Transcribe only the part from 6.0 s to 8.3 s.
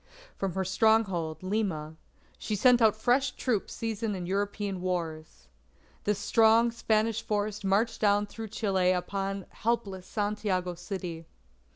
This strong Spanish force marched down